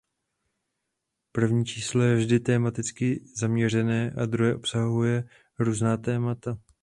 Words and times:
První 1.31 1.65
číslo 1.65 2.01
je 2.01 2.15
vždy 2.15 2.39
tematicky 2.39 3.23
zaměřené 3.37 4.11
a 4.11 4.25
druhé 4.25 4.55
obsahuje 4.55 5.23
různá 5.59 5.97
témata. 5.97 6.57